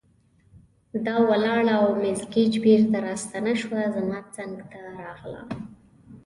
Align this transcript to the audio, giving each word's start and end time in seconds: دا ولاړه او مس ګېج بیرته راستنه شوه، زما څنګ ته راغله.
دا 1.05 1.15
ولاړه 1.29 1.73
او 1.79 1.85
مس 2.01 2.21
ګېج 2.33 2.53
بیرته 2.63 2.97
راستنه 3.07 3.53
شوه، 3.61 3.81
زما 3.95 4.19
څنګ 4.35 4.53
ته 4.71 4.79
راغله. 5.03 5.41